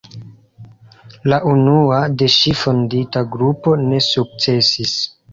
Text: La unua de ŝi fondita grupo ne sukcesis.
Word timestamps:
La 1.33 1.37
unua 1.49 1.99
de 2.21 2.29
ŝi 2.35 2.53
fondita 2.61 3.23
grupo 3.35 3.75
ne 3.83 3.99
sukcesis. 4.07 4.95